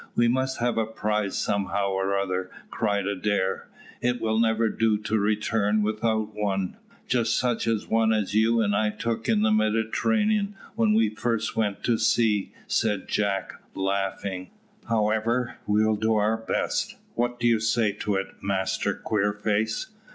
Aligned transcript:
"We 0.15 0.27
must 0.27 0.57
have 0.57 0.79
a 0.79 0.87
prize 0.87 1.37
somehow 1.37 1.89
or 1.91 2.17
other," 2.17 2.49
cried 2.71 3.05
Adair; 3.05 3.67
"it 4.01 4.19
will 4.19 4.39
never 4.39 4.67
do 4.67 4.97
to 4.97 5.19
return 5.19 5.83
without 5.83 6.33
one." 6.33 6.77
"Just 7.07 7.37
such 7.37 7.67
a 7.67 7.75
one 7.75 8.11
as 8.11 8.33
you 8.33 8.61
and 8.61 8.75
I 8.75 8.89
took 8.89 9.29
in 9.29 9.43
the 9.43 9.51
Mediterranean 9.51 10.55
when 10.75 10.95
we 10.95 11.09
first 11.09 11.55
went 11.55 11.83
to 11.83 11.99
sea," 11.99 12.51
said 12.65 13.09
Jack, 13.09 13.53
laughing. 13.75 14.49
"However, 14.89 15.59
we'll 15.67 15.97
do 15.97 16.15
our 16.15 16.35
best: 16.37 16.95
what 17.13 17.39
do 17.39 17.45
you 17.45 17.59
say 17.59 17.91
to 17.91 18.15
it, 18.15 18.29
Master 18.41 18.95
Queerface?" 18.95 19.89